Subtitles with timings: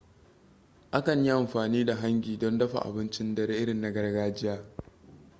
[0.91, 4.63] a kan yi amfani da hangi don dafa abincin dare irin na gargajiya